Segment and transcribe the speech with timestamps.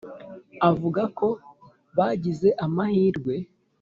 [0.69, 1.27] avuga ko
[1.97, 3.33] bagize amahirwe